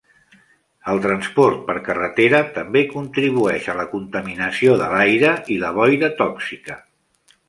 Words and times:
El 0.91 0.99
transport 1.01 1.59
per 1.67 1.75
carretera 1.89 2.39
també 2.55 2.83
contribueix 2.93 3.67
a 3.73 3.75
la 3.81 3.85
contaminació 3.91 4.79
de 4.83 4.89
l'aire 4.95 5.35
i 5.57 5.59
la 5.65 5.71
boira 5.81 6.11
tòxica. 6.23 6.79